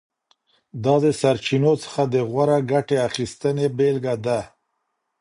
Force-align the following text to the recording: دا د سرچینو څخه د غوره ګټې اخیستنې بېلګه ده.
دا 0.83 0.95
د 1.03 1.05
سرچینو 1.21 1.73
څخه 1.83 2.01
د 2.13 2.15
غوره 2.29 2.57
ګټې 2.71 2.97
اخیستنې 3.07 3.67
بېلګه 3.77 4.15
ده. 4.25 4.39